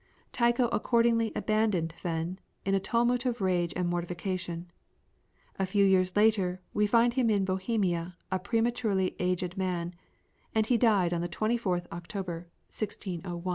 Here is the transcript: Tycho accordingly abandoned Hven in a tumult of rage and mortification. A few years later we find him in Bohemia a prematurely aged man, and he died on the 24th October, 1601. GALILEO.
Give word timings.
Tycho 0.31 0.67
accordingly 0.69 1.31
abandoned 1.35 1.93
Hven 2.01 2.39
in 2.65 2.73
a 2.73 2.79
tumult 2.79 3.23
of 3.27 3.39
rage 3.39 3.71
and 3.75 3.87
mortification. 3.87 4.71
A 5.59 5.67
few 5.67 5.85
years 5.85 6.15
later 6.15 6.59
we 6.73 6.87
find 6.87 7.13
him 7.13 7.29
in 7.29 7.45
Bohemia 7.45 8.17
a 8.31 8.39
prematurely 8.39 9.15
aged 9.19 9.57
man, 9.57 9.93
and 10.55 10.65
he 10.65 10.75
died 10.75 11.13
on 11.13 11.21
the 11.21 11.29
24th 11.29 11.83
October, 11.91 12.47
1601. 12.69 13.29
GALILEO. 13.43 13.49